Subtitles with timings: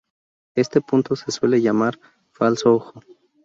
[0.55, 1.99] Este punto se suele llamar
[2.31, 3.01] "falso ojo".